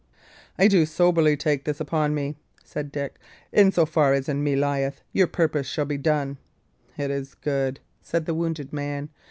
[0.57, 3.19] "I do soberly take this up on me," said Dick.
[3.51, 6.39] "In so far as in me lieth, your purpose shall be done."
[6.97, 9.09] "It is good," said the wounded man.